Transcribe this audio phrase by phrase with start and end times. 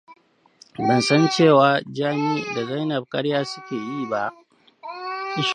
[0.87, 4.21] Ban san cewar Jami da Zainab ƙarya suke yi ba.